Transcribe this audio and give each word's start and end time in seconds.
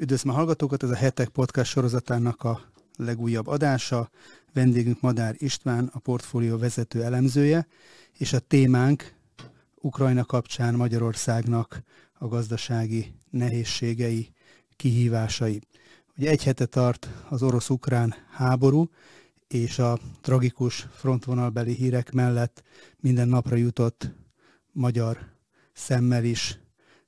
Üdvözlöm 0.00 0.34
a 0.34 0.36
hallgatókat, 0.36 0.82
ez 0.82 0.90
a 0.90 0.94
Hetek 0.94 1.28
Podcast 1.28 1.70
sorozatának 1.70 2.42
a 2.42 2.60
legújabb 2.96 3.46
adása. 3.46 4.10
Vendégünk 4.52 5.00
Madár 5.00 5.34
István, 5.38 5.90
a 5.92 5.98
portfólió 5.98 6.58
vezető 6.58 7.02
elemzője, 7.02 7.66
és 8.18 8.32
a 8.32 8.38
témánk 8.38 9.14
Ukrajna 9.80 10.24
kapcsán 10.24 10.74
Magyarországnak 10.74 11.82
a 12.18 12.26
gazdasági 12.26 13.14
nehézségei, 13.30 14.32
kihívásai. 14.76 15.60
Ugye 16.16 16.30
egy 16.30 16.44
hete 16.44 16.66
tart 16.66 17.08
az 17.28 17.42
orosz-ukrán 17.42 18.14
háború, 18.30 18.90
és 19.48 19.78
a 19.78 19.98
tragikus 20.20 20.86
frontvonalbeli 20.92 21.74
hírek 21.74 22.12
mellett 22.12 22.62
minden 23.00 23.28
napra 23.28 23.56
jutott 23.56 24.10
magyar 24.72 25.18
szemmel 25.72 26.24
is 26.24 26.58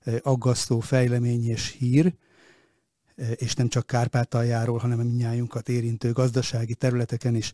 eh, 0.01 0.17
aggasztó 0.23 0.81
fejlemény 0.81 1.49
és 1.49 1.69
hír, 1.79 2.15
és 3.35 3.55
nem 3.55 3.69
csak 3.69 3.87
Kárpátaljáról, 3.87 4.79
hanem 4.79 4.99
a 4.99 5.03
minnyájunkat 5.03 5.69
érintő 5.69 6.13
gazdasági 6.13 6.75
területeken 6.75 7.35
is. 7.35 7.53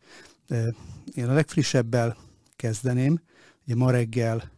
Én 1.15 1.29
a 1.29 1.33
legfrissebbel 1.33 2.17
kezdeném. 2.57 3.21
Ugye 3.65 3.75
ma 3.75 3.91
reggel, 3.91 4.51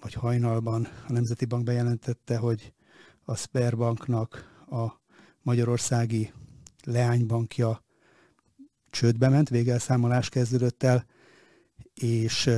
vagy 0.00 0.12
hajnalban 0.12 0.88
a 1.08 1.12
Nemzeti 1.12 1.44
Bank 1.44 1.64
bejelentette, 1.64 2.36
hogy 2.36 2.72
a 3.24 3.36
Sperbanknak 3.36 4.62
a 4.70 5.00
magyarországi 5.42 6.32
leánybankja 6.84 7.84
csődbe 8.90 9.28
ment, 9.28 9.48
végelszámolás 9.48 10.28
kezdődött 10.28 10.82
el, 10.82 11.06
és 11.94 12.50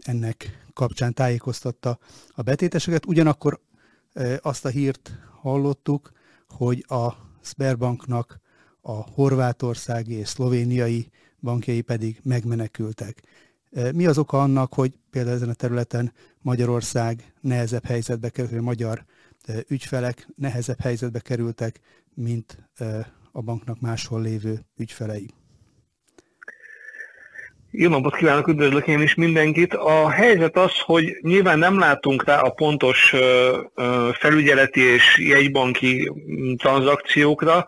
ennek 0.00 0.66
kapcsán 0.72 1.12
tájékoztatta 1.12 1.98
a 2.30 2.42
betéteseket. 2.42 3.06
Ugyanakkor 3.06 3.60
azt 4.40 4.64
a 4.64 4.68
hírt 4.68 5.18
hallottuk, 5.40 6.12
hogy 6.56 6.84
a 6.88 7.12
Sberbanknak 7.42 8.40
a 8.80 8.92
horvátországi 8.92 10.14
és 10.14 10.28
szlovéniai 10.28 11.10
bankjai 11.40 11.80
pedig 11.80 12.20
megmenekültek. 12.22 13.22
Mi 13.92 14.06
az 14.06 14.18
oka 14.18 14.42
annak, 14.42 14.74
hogy 14.74 14.98
például 15.10 15.34
ezen 15.34 15.48
a 15.48 15.54
területen 15.54 16.12
Magyarország 16.42 17.32
nehezebb 17.40 17.84
helyzetbe 17.84 18.28
került, 18.28 18.52
vagy 18.52 18.62
magyar 18.62 19.04
ügyfelek 19.68 20.28
nehezebb 20.36 20.80
helyzetbe 20.80 21.20
kerültek, 21.20 21.80
mint 22.14 22.68
a 23.32 23.40
banknak 23.40 23.80
máshol 23.80 24.22
lévő 24.22 24.64
ügyfelei? 24.76 25.30
Jó 27.78 27.88
napot 27.88 28.16
kívánok, 28.16 28.48
üdvözlök 28.48 28.86
én 28.86 29.00
is 29.00 29.14
mindenkit. 29.14 29.74
A 29.74 30.10
helyzet 30.10 30.56
az, 30.56 30.80
hogy 30.80 31.18
nyilván 31.20 31.58
nem 31.58 31.78
látunk 31.78 32.24
rá 32.24 32.40
a 32.40 32.50
pontos 32.50 33.14
felügyeleti 34.12 34.80
és 34.80 35.18
jegybanki 35.18 36.12
tranzakciókra. 36.56 37.66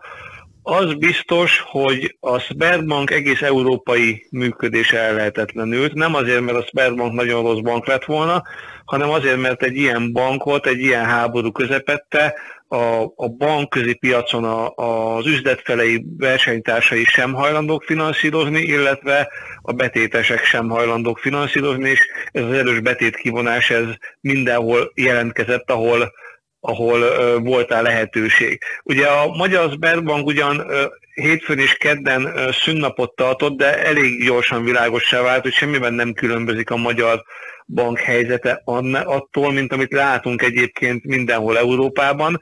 Az 0.71 0.93
biztos, 0.93 1.63
hogy 1.65 2.17
a 2.19 2.39
Sberbank 2.39 3.11
egész 3.11 3.41
európai 3.41 4.27
működése 4.31 4.97
ellehetetlenült. 4.97 5.93
Nem 5.93 6.15
azért, 6.15 6.41
mert 6.41 6.57
a 6.57 6.65
Sberbank 6.65 7.13
nagyon 7.13 7.43
rossz 7.43 7.59
bank 7.59 7.87
lett 7.87 8.05
volna, 8.05 8.43
hanem 8.85 9.09
azért, 9.09 9.37
mert 9.37 9.63
egy 9.63 9.75
ilyen 9.75 10.11
bankot, 10.11 10.67
egy 10.67 10.79
ilyen 10.79 11.05
háború 11.05 11.51
közepette 11.51 12.35
a, 12.67 13.01
a 13.15 13.27
bankközi 13.37 13.93
piacon 13.93 14.43
a, 14.43 14.69
az 14.75 15.25
üzletfelei 15.25 16.05
versenytársai 16.17 17.03
sem 17.03 17.33
hajlandók 17.33 17.83
finanszírozni, 17.83 18.59
illetve 18.61 19.29
a 19.61 19.71
betétesek 19.71 20.43
sem 20.43 20.69
hajlandók 20.69 21.19
finanszírozni, 21.19 21.89
és 21.89 21.99
ez 22.31 22.43
az 22.43 22.51
erős 22.53 22.79
betétkivonás 22.79 23.69
ez 23.69 23.85
mindenhol 24.21 24.91
jelentkezett, 24.95 25.71
ahol, 25.71 26.11
ahol 26.59 27.01
uh, 27.01 27.43
voltál 27.43 27.81
lehetőség. 27.81 28.61
Ugye 28.83 29.07
a 29.07 29.27
Magyar 29.27 29.71
Sberbank 29.71 30.27
ugyan 30.27 30.59
uh, 30.59 30.81
hétfőn 31.13 31.59
és 31.59 31.73
kedden 31.73 32.23
uh, 32.23 32.51
szünnapot 32.51 33.15
tartott, 33.15 33.57
de 33.57 33.85
elég 33.85 34.23
gyorsan 34.25 34.63
világossá 34.63 35.21
vált, 35.21 35.41
hogy 35.41 35.53
semmiben 35.53 35.93
nem 35.93 36.13
különbözik 36.13 36.69
a 36.69 36.77
magyar 36.77 37.23
bank 37.65 37.99
helyzete 37.99 38.61
attól, 39.03 39.51
mint 39.51 39.73
amit 39.73 39.93
látunk 39.93 40.41
egyébként 40.41 41.03
mindenhol 41.03 41.57
Európában. 41.57 42.41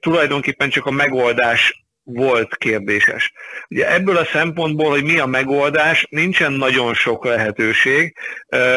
Tulajdonképpen 0.00 0.70
csak 0.70 0.86
a 0.86 0.90
megoldás 0.90 1.87
volt 2.12 2.56
kérdéses. 2.56 3.32
Ugye 3.68 3.92
ebből 3.92 4.16
a 4.16 4.24
szempontból, 4.24 4.90
hogy 4.90 5.04
mi 5.04 5.18
a 5.18 5.26
megoldás, 5.26 6.06
nincsen 6.10 6.52
nagyon 6.52 6.94
sok 6.94 7.24
lehetőség, 7.24 8.16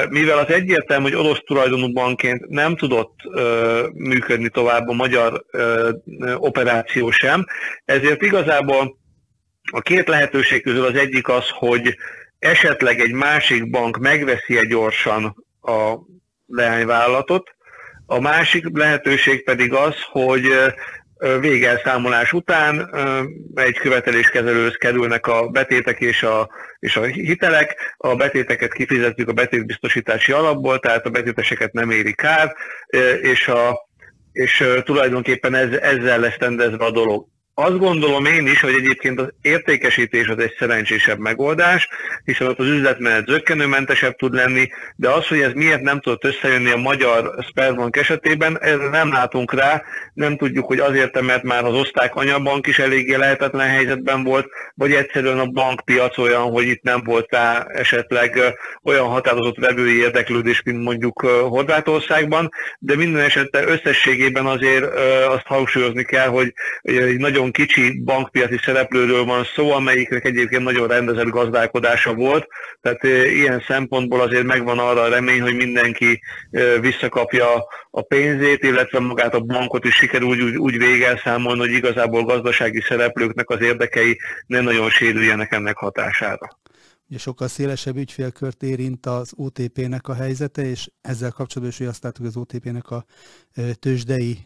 mivel 0.10 0.38
az 0.38 0.50
egyértelmű, 0.50 1.04
hogy 1.04 1.26
orosz 1.26 1.42
tulajdonú 1.46 1.92
bankként 1.92 2.48
nem 2.48 2.76
tudott 2.76 3.16
működni 3.94 4.50
tovább 4.50 4.88
a 4.88 4.94
magyar 4.94 5.46
operáció 6.36 7.12
sem, 7.12 7.46
ezért 7.86 8.22
igazából 8.22 8.98
a 9.72 9.82
két 9.82 10.08
lehetőség 10.08 10.64
közül 10.64 10.86
az 10.86 10.96
egyik 10.96 11.28
az, 11.28 11.50
hogy 11.50 11.96
esetleg 12.40 13.00
egy 13.00 13.14
másik 13.14 13.70
bank 13.70 13.98
megveszi 13.98 14.58
-e 14.58 14.66
gyorsan 14.66 15.46
a 15.62 15.96
leányvállalatot. 16.48 17.56
A 18.06 18.20
másik 18.20 18.78
lehetőség 18.78 19.44
pedig 19.44 19.74
az, 19.74 19.96
hogy 20.12 20.48
végelszámolás 21.40 22.34
után 22.34 22.96
egy 23.56 23.78
követeléskezelőhöz 23.78 24.76
kerülnek 24.76 25.28
a 25.28 25.48
betétek 25.48 26.00
és 26.00 26.24
a, 26.24 26.50
és 26.80 26.96
a 26.96 27.04
hitelek, 27.04 27.96
a 27.98 28.16
betéteket 28.16 28.74
kifizetjük 28.74 29.30
a 29.30 29.34
betétbiztosítási 29.34 30.32
alapból, 30.32 30.80
tehát 30.80 31.06
a 31.06 31.10
betéteseket 31.10 31.74
nem 31.74 31.90
éri 31.90 32.14
kár, 32.14 32.56
és, 33.22 33.48
a, 33.48 33.88
és 34.32 34.68
tulajdonképpen 34.84 35.56
ez, 35.56 35.72
ezzel 35.72 36.20
lesz 36.20 36.38
rendezve 36.38 36.86
a 36.86 36.92
dolog. 36.92 37.28
Azt 37.62 37.78
gondolom 37.78 38.26
én 38.26 38.48
is, 38.48 38.62
hogy 38.62 38.74
egyébként 38.74 39.20
az 39.20 39.34
értékesítés 39.42 40.28
az 40.28 40.40
egy 40.40 40.56
szerencsésebb 40.60 41.20
megoldás, 41.20 41.88
hiszen 42.26 42.48
ott 42.48 42.60
az 42.60 42.68
üzletmenet 42.68 43.28
zöggenőmentesebb 43.28 44.16
tud 44.16 44.34
lenni, 44.34 44.70
de 44.96 45.10
az, 45.10 45.28
hogy 45.28 45.40
ez 45.40 45.54
miért 45.54 45.82
nem 45.82 46.00
tudott 46.00 46.24
összejönni 46.24 46.72
a 46.72 46.78
magyar 46.78 47.36
Sperbank 47.48 47.96
esetében, 47.96 48.60
erre 48.62 48.90
nem 48.90 49.12
látunk 49.12 49.54
rá, 49.54 49.84
nem 50.14 50.38
tudjuk, 50.38 50.66
hogy 50.66 50.80
azért, 50.80 51.22
mert 51.22 51.44
már 51.44 51.64
az 51.64 51.74
oszták 51.74 52.16
anyabank 52.16 52.68
is 52.68 52.80
eléggé 52.80 53.16
lehetetlen 53.16 53.68
helyzetben 53.68 54.24
volt, 54.24 54.48
vagy 54.76 54.94
egyszerűen 54.94 55.40
a 55.40 55.46
bankpiac 55.46 56.18
olyan, 56.18 56.42
hogy 56.42 56.68
itt 56.68 56.84
nem 56.84 57.02
volt 57.04 57.32
rá 57.32 57.66
esetleg 57.68 58.40
olyan 58.84 59.08
határozott 59.08 59.58
vevői 59.58 60.00
érdeklődés, 60.00 60.62
mint 60.64 60.84
mondjuk 60.84 61.22
Horvátországban, 61.22 62.50
de 62.80 62.96
minden 62.96 63.22
esetben 63.22 63.70
összességében 63.70 64.46
azért 64.46 64.86
azt 65.28 65.46
hangsúlyozni 65.46 66.04
kell, 66.04 66.28
hogy 66.28 66.54
egy 66.82 67.18
kicsi 67.52 68.00
bankpiaci 68.00 68.60
szereplőről 68.64 69.24
van 69.24 69.44
szó, 69.56 69.72
amelyiknek 69.72 70.26
egyébként 70.26 70.64
nagyon 70.64 70.88
rendezett 70.88 71.28
gazdálkodása 71.28 72.14
volt, 72.14 72.48
tehát 72.82 73.04
ilyen 73.34 73.64
szempontból 73.68 74.22
azért 74.22 74.44
megvan 74.44 74.80
arra 74.80 75.02
a 75.02 75.10
remény, 75.10 75.42
hogy 75.42 75.56
mindenki 75.56 76.22
visszakapja 76.82 77.46
a 77.90 78.02
pénzét, 78.02 78.64
illetve 78.64 79.00
magát 79.00 79.34
a 79.34 79.40
bankot 79.40 79.86
is 79.86 79.96
sikerül 79.96 80.28
úgy, 80.28 80.42
úgy, 80.42 80.58
úgy 80.58 80.78
végelszámolni, 80.78 81.60
hogy 81.60 81.72
igazából 81.72 82.24
gazdasági 82.24 82.82
szereplőknek 82.82 83.50
az 83.50 83.62
érdekei 83.62 84.18
nem 84.46 84.64
nagyon 84.64 84.90
sérüljenek 84.90 85.52
ennek 85.52 85.78
hatására. 85.78 86.60
Ugye 87.10 87.20
sokkal 87.20 87.48
szélesebb 87.48 87.98
ügyfélkört 87.98 88.64
érint 88.64 89.06
az 89.06 89.34
OTP-nek 89.36 90.08
a 90.08 90.14
helyzete, 90.14 90.62
és 90.62 90.90
ezzel 91.02 91.32
kapcsolatban 91.32 91.68
is, 91.68 91.78
hogy 91.78 91.88
azt 91.88 92.04
látjuk, 92.04 92.28
hogy 92.28 92.36
az 92.36 92.42
OTP-nek 92.42 92.90
a 92.90 93.06
tőzsdei 93.80 94.38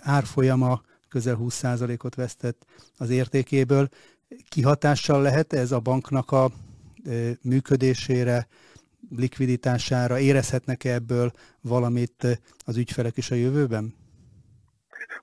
árfolyama 0.00 0.80
közel 1.14 1.38
20%-ot 1.40 2.14
vesztett 2.14 2.64
az 2.98 3.10
értékéből. 3.10 3.88
Kihatással 4.48 5.22
lehet 5.22 5.52
ez 5.52 5.72
a 5.72 5.78
banknak 5.78 6.30
a 6.30 6.50
működésére, 7.42 8.46
likviditására? 9.16 10.18
Érezhetnek 10.18 10.84
-e 10.84 10.92
ebből 10.92 11.32
valamit 11.60 12.40
az 12.64 12.76
ügyfelek 12.76 13.16
is 13.16 13.30
a 13.30 13.34
jövőben? 13.34 13.94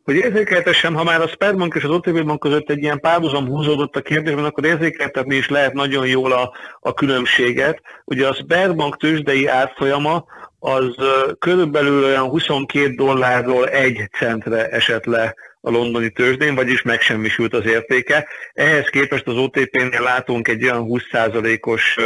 Hogy 0.03 0.15
érzékeltessem, 0.15 0.93
ha 0.93 1.03
már 1.03 1.21
a 1.21 1.27
Sperbank 1.27 1.75
és 1.75 1.83
az 1.83 1.89
OTB 1.89 2.25
bank 2.25 2.39
között 2.39 2.69
egy 2.69 2.81
ilyen 2.81 2.99
párhuzam 2.99 3.47
húzódott 3.47 3.95
a 3.95 4.01
kérdésben, 4.01 4.45
akkor 4.45 4.65
érzékeltetni 4.65 5.35
is 5.35 5.49
lehet 5.49 5.73
nagyon 5.73 6.07
jól 6.07 6.31
a, 6.31 6.53
a 6.79 6.93
különbséget. 6.93 7.81
Ugye 8.05 8.27
a 8.27 8.33
Sperbank 8.33 8.97
tőzsdei 8.97 9.47
árfolyama 9.47 10.25
az 10.63 10.95
körülbelül 11.39 12.03
olyan 12.03 12.29
22 12.29 12.93
dollárról 12.93 13.69
egy 13.69 14.09
centre 14.17 14.67
esett 14.67 15.05
le 15.05 15.35
a 15.61 15.69
londoni 15.69 16.09
tőzsdén, 16.09 16.55
vagyis 16.55 16.81
megsemmisült 16.81 17.53
az 17.53 17.65
értéke. 17.65 18.27
Ehhez 18.53 18.87
képest 18.89 19.27
az 19.27 19.35
OTP-nél 19.35 20.01
látunk 20.01 20.47
egy 20.47 20.63
olyan 20.63 20.85
20%-os 20.87 21.97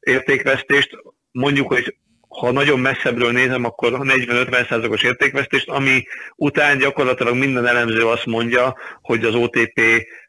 értékvesztést, 0.00 0.90
mondjuk, 1.30 1.68
hogy 1.68 1.94
ha 2.28 2.50
nagyon 2.50 2.80
messzebbről 2.80 3.32
nézem, 3.32 3.64
akkor 3.64 3.92
40-50%-os 3.92 5.02
értékvesztést, 5.02 5.68
ami 5.68 6.04
után 6.36 6.78
gyakorlatilag 6.78 7.36
minden 7.36 7.66
elemző 7.66 8.06
azt 8.06 8.26
mondja, 8.26 8.76
hogy 9.02 9.24
az 9.24 9.34
OTP 9.34 9.80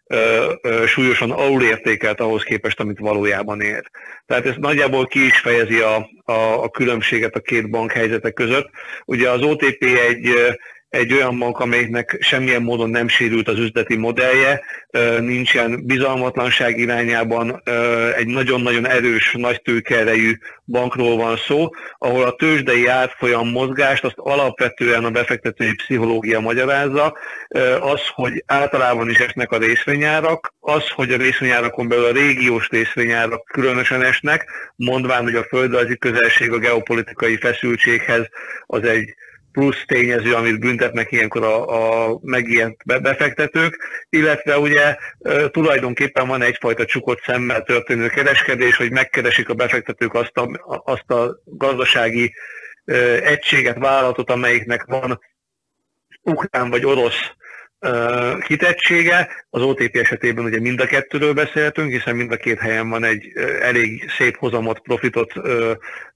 ö, 0.08 0.54
ö, 0.62 0.86
súlyosan 0.86 1.32
alulértékelt 1.32 2.20
ahhoz 2.20 2.44
képest, 2.44 2.80
amit 2.80 3.00
valójában 3.00 3.62
ér. 3.62 3.84
Tehát 4.26 4.46
ez 4.46 4.56
nagyjából 4.58 5.08
ki 5.08 5.26
is 5.26 5.40
fejezi 5.40 5.80
a, 5.80 6.10
a, 6.24 6.64
a 6.64 6.70
különbséget 6.70 7.36
a 7.36 7.40
két 7.40 7.70
bank 7.70 7.92
helyzetek 7.92 8.34
között. 8.34 8.70
Ugye 9.06 9.30
az 9.30 9.42
OTP 9.42 9.84
egy 10.08 10.34
egy 10.92 11.14
olyan 11.14 11.40
bank, 11.40 11.60
amelynek 11.60 12.18
semmilyen 12.20 12.62
módon 12.62 12.90
nem 12.90 13.08
sérült 13.08 13.48
az 13.48 13.60
üzleti 13.60 13.96
modellje, 13.96 14.62
nincsen 15.20 15.86
bizalmatlanság 15.86 16.78
irányában, 16.80 17.62
egy 18.18 18.28
nagyon-nagyon 18.28 18.88
erős, 18.88 19.34
nagy 19.38 19.62
tőkerejű 19.62 20.38
bankról 20.66 21.18
van 21.18 21.38
szó, 21.38 21.70
ahol 21.98 22.24
a 22.24 22.36
tőzsdei 22.36 22.88
átfolyam 22.88 23.50
mozgást 23.50 24.04
azt 24.04 24.18
alapvetően 24.18 25.06
a 25.06 25.10
befektetői 25.10 25.74
pszichológia 25.74 26.40
magyarázza, 26.40 27.18
az, 27.80 28.02
hogy 28.14 28.44
általában 28.46 29.10
is 29.10 29.20
esnek 29.20 29.52
a 29.52 29.58
részvényárak, 29.58 30.54
az, 30.60 30.90
hogy 30.90 31.12
a 31.12 31.18
részvényárakon 31.18 31.88
belül 31.88 32.06
a 32.06 32.12
régiós 32.12 32.70
részvényárak 32.70 33.46
különösen 33.52 34.04
esnek, 34.04 34.46
mondván, 34.76 35.24
hogy 35.24 35.36
a 35.36 35.44
földrajzi 35.44 35.98
közelség 35.98 36.52
a 36.52 36.58
geopolitikai 36.58 37.38
feszültséghez 37.38 38.30
az 38.66 38.84
egy 38.84 39.16
plusz 39.52 39.86
tényező, 39.86 40.34
amit 40.34 40.60
büntetnek 40.60 41.12
ilyenkor 41.12 41.44
a, 41.44 41.68
a 42.08 42.20
megijent 42.22 43.02
befektetők, 43.02 43.78
illetve 44.10 44.58
ugye 44.58 44.96
tulajdonképpen 45.48 46.28
van 46.28 46.42
egyfajta 46.42 46.86
csukott 46.86 47.22
szemmel 47.24 47.64
történő 47.64 48.08
kereskedés, 48.08 48.76
hogy 48.76 48.92
megkeresik 48.92 49.50
a 49.50 49.54
befektetők 49.54 50.14
azt 50.14 50.38
a, 50.38 50.50
azt 50.86 51.12
a 51.12 51.42
gazdasági 51.46 52.34
egységet, 53.24 53.78
vállalatot, 53.78 54.30
amelyiknek 54.30 54.84
van 54.84 55.20
ukrán 56.22 56.70
vagy 56.70 56.86
orosz 56.86 57.32
kitettsége. 58.40 59.46
Az 59.50 59.62
OTP 59.62 59.96
esetében 59.96 60.44
ugye 60.44 60.60
mind 60.60 60.80
a 60.80 60.86
kettőről 60.86 61.34
beszéltünk, 61.34 61.92
hiszen 61.92 62.16
mind 62.16 62.32
a 62.32 62.38
két 62.38 62.60
helyen 62.60 62.90
van 62.90 63.04
egy 63.04 63.32
elég 63.62 64.10
szép 64.18 64.38
hozamot, 64.38 64.80
profitot 64.80 65.34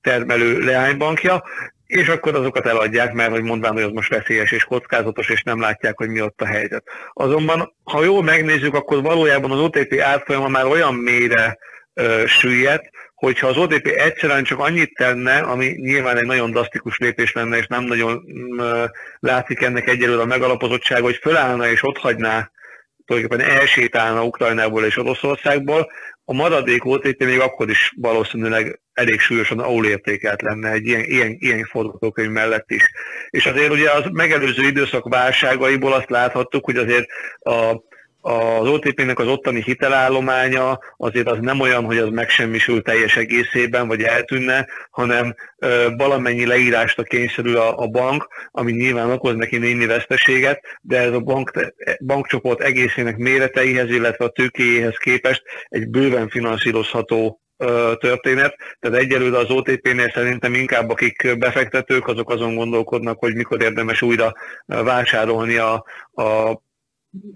termelő 0.02 0.60
leánybankja, 0.60 1.44
és 1.86 2.08
akkor 2.08 2.36
azokat 2.36 2.66
eladják, 2.66 3.14
mert 3.14 3.32
hogy 3.32 3.42
mondván, 3.42 3.74
hogy 3.74 3.84
az 3.84 3.92
most 3.92 4.10
veszélyes 4.10 4.52
és 4.52 4.64
kockázatos, 4.64 5.30
és 5.30 5.44
nem 5.44 5.60
látják, 5.60 5.98
hogy 5.98 6.10
mi 6.10 6.22
ott 6.22 6.42
a 6.42 6.46
helyzet. 6.46 6.84
Azonban, 7.14 7.76
ha 7.84 8.04
jól 8.04 8.24
megnézzük, 8.24 8.74
akkor 8.74 9.02
valójában 9.02 9.52
az 9.52 9.60
OTP 9.60 10.00
átfolyama 10.00 10.48
már 10.48 10.66
olyan 10.66 10.96
mélyre 10.96 11.58
ö, 11.94 12.24
süllyedt, 12.26 12.90
hogyha 13.16 13.48
az 13.48 13.58
OTP 13.58 13.88
egyszerűen 13.88 14.44
csak 14.44 14.60
annyit 14.60 14.94
tenne, 14.94 15.38
ami 15.38 15.66
nyilván 15.66 16.18
egy 16.18 16.26
nagyon 16.26 16.52
drasztikus 16.52 16.98
lépés 16.98 17.32
lenne, 17.34 17.58
és 17.58 17.68
nem 17.68 17.84
nagyon 17.84 18.24
ö, 18.60 18.84
látszik 19.20 19.62
ennek 19.62 19.88
egyelőre 19.88 20.22
a 20.22 20.26
megalapozottság, 20.26 21.02
hogy 21.02 21.16
fölállna 21.16 21.68
és 21.68 21.84
ott 21.84 21.98
hagyná, 21.98 22.52
tulajdonképpen 23.06 23.58
elsétálna 23.58 24.24
Ukrajnából 24.24 24.86
és 24.86 24.98
Oroszországból, 24.98 25.92
a 26.26 26.34
maradék 26.34 26.86
OTP 26.86 27.24
még 27.24 27.40
akkor 27.40 27.70
is 27.70 27.94
valószínűleg 27.98 28.80
elég 28.96 29.20
súlyosan 29.20 29.60
alulértékelt 29.60 30.42
lenne 30.42 30.72
egy 30.72 30.86
ilyen, 30.86 31.04
ilyen, 31.04 31.36
ilyen 31.40 31.68
forgatókönyv 31.72 32.30
mellett 32.30 32.72
is. 32.72 32.84
És 33.30 33.46
azért 33.46 33.72
ugye 33.72 33.92
az 33.92 34.04
megelőző 34.12 34.64
időszak 34.64 35.10
válságaiból 35.10 35.94
azt 35.94 36.10
láthattuk, 36.10 36.66
hogy 36.66 36.78
azért 36.78 37.08
a 37.40 37.84
az 38.28 38.68
OTP-nek 38.68 39.20
az 39.20 39.28
ottani 39.28 39.62
hitelállománya 39.64 40.80
azért 40.98 41.30
az 41.30 41.38
nem 41.42 41.60
olyan, 41.60 41.84
hogy 41.84 41.98
az 41.98 42.10
megsemmisül 42.10 42.82
teljes 42.82 43.18
egészében, 43.18 43.88
vagy 43.88 44.02
eltűnne, 44.02 44.68
hanem 44.90 45.36
ö, 45.58 45.88
valamennyi 45.98 46.46
leírásra 46.46 47.04
kényszerül 47.04 47.58
a, 47.58 47.78
a 47.78 47.88
bank, 47.88 48.28
ami 48.52 48.72
nyilván 48.72 49.12
okoz 49.12 49.36
neki 49.36 49.58
némi 49.58 49.86
veszteséget, 49.86 50.62
de 50.82 50.98
ez 51.00 51.14
a 51.14 51.20
bank, 51.20 51.52
bankcsoport 52.06 52.62
egészének 52.62 53.18
méreteihez, 53.18 53.90
illetve 53.90 54.26
a 54.26 54.30
tőkéjéhez 54.30 54.98
képest 54.98 55.44
egy 55.68 55.90
bőven 55.90 56.30
finanszírozható 56.30 57.45
történet. 57.98 58.56
Tehát 58.80 58.98
egyelőre 58.98 59.38
az 59.38 59.50
OTP-nél 59.50 60.10
szerintem 60.14 60.54
inkább 60.54 60.90
akik 60.90 61.38
befektetők, 61.38 62.08
azok 62.08 62.30
azon 62.30 62.56
gondolkodnak, 62.56 63.20
hogy 63.20 63.36
mikor 63.36 63.62
érdemes 63.62 64.02
újra 64.02 64.34
vásárolni 64.66 65.56
a, 65.56 65.86
a 66.14 66.60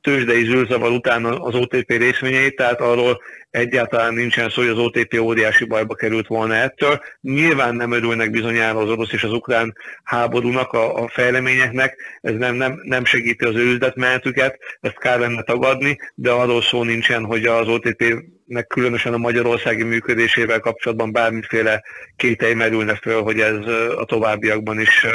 tőzsdei 0.02 0.44
zűrzavar 0.44 0.92
után 0.92 1.26
az 1.26 1.56
OTP 1.56 1.90
részvényeit, 1.90 2.56
tehát 2.56 2.82
arról 2.82 3.22
egyáltalán 3.50 4.14
nincsen 4.14 4.50
szó, 4.50 4.62
hogy 4.62 4.72
az 4.72 4.78
OTP 4.78 5.20
óriási 5.20 5.66
bajba 5.66 5.96
került 5.96 6.28
volna 6.28 6.54
ettől. 6.54 7.02
Nyilván 7.22 7.76
nem 7.76 7.92
örülnek 7.92 8.32
bizonyára 8.32 8.80
az 8.80 8.90
orosz 8.90 9.12
és 9.12 9.24
az 9.24 9.34
ukrán 9.34 9.76
háborúnak, 10.04 10.72
a, 10.72 11.04
a 11.04 11.08
fejleményeknek, 11.08 12.20
ez 12.22 12.34
nem, 12.34 12.56
nem, 12.56 12.80
nem 12.84 13.06
segíti 13.06 13.46
az 13.46 13.56
ő 13.56 13.74
üzletmenetüket, 13.74 14.58
ezt 14.80 14.98
kár 14.98 15.20
lenne 15.20 15.42
tagadni, 15.42 15.98
de 16.16 16.32
arról 16.32 16.62
szó 16.62 16.84
nincsen, 16.84 17.24
hogy 17.24 17.46
az 17.46 17.68
OTP-nek 17.68 18.68
különösen 18.68 19.14
a 19.14 19.18
magyarországi 19.18 19.84
működésével 19.84 20.60
kapcsolatban 20.60 21.12
bármiféle 21.12 21.84
kételj 22.16 22.54
merülne 22.54 22.96
föl, 22.96 23.22
hogy 23.22 23.40
ez 23.40 23.66
a 23.96 24.06
továbbiakban 24.06 24.80
is 24.80 25.06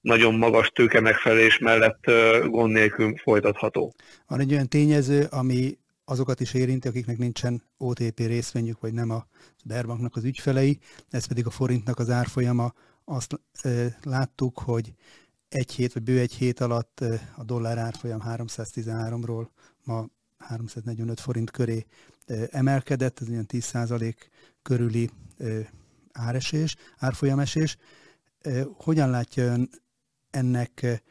nagyon 0.00 0.34
magas 0.34 0.68
tőke 0.68 1.00
megfelelés 1.00 1.58
mellett 1.58 2.04
gond 2.44 2.72
nélkül 2.72 3.14
folytatható. 3.22 3.94
Van 4.26 4.40
egy 4.40 4.52
olyan 4.52 4.68
tényező, 4.68 5.26
ami 5.30 5.78
azokat 6.10 6.40
is 6.40 6.54
érinti, 6.54 6.88
akiknek 6.88 7.18
nincsen 7.18 7.62
OTP 7.76 8.18
részvényük, 8.18 8.80
vagy 8.80 8.92
nem 8.92 9.10
a 9.10 9.26
Sberbanknak 9.56 10.16
az 10.16 10.24
ügyfelei, 10.24 10.78
ez 11.10 11.24
pedig 11.24 11.46
a 11.46 11.50
forintnak 11.50 11.98
az 11.98 12.10
árfolyama. 12.10 12.72
Azt 13.04 13.40
láttuk, 14.02 14.58
hogy 14.58 14.94
egy 15.48 15.72
hét, 15.72 15.92
vagy 15.92 16.02
bő 16.02 16.18
egy 16.18 16.32
hét 16.32 16.60
alatt 16.60 17.04
a 17.36 17.44
dollár 17.44 17.78
árfolyam 17.78 18.20
313-ról 18.24 19.48
ma 19.84 20.06
345 20.38 21.20
forint 21.20 21.50
köré 21.50 21.86
emelkedett, 22.50 23.20
ez 23.20 23.28
olyan 23.28 23.46
10% 23.48 24.14
körüli 24.62 25.10
áresés, 26.12 26.76
árfolyamesés. 26.98 27.76
Hogyan 28.74 29.10
látja 29.10 29.44
ön 29.44 29.70
ennek, 30.30 31.02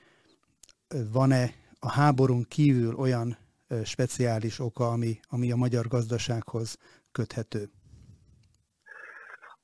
van-e 1.11 1.53
a 1.79 1.91
háborún 1.91 2.45
kívül 2.47 2.95
olyan 2.95 3.37
speciális 3.83 4.59
oka, 4.59 4.87
ami, 4.87 5.19
ami 5.29 5.51
a 5.51 5.55
magyar 5.55 5.87
gazdasághoz 5.87 6.77
köthető? 7.11 7.69